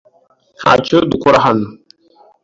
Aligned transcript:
Ntacyo 0.59 0.97
dukora 1.11 1.37
hano. 1.45 1.67